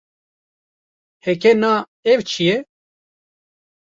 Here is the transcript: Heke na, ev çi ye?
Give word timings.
Heke 1.23 1.51
na, 1.61 1.73
ev 2.11 2.19
çi 2.29 2.43
ye? 2.47 2.57